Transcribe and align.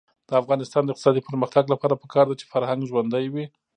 د 0.27 0.31
افغانستان 0.41 0.83
د 0.83 0.89
اقتصادي 0.91 1.21
پرمختګ 1.29 1.63
لپاره 1.73 1.99
پکار 2.03 2.25
ده 2.27 2.35
چې 2.39 2.45
فرهنګ 2.51 2.81
ژوندی 2.89 3.25
وي. 3.33 3.45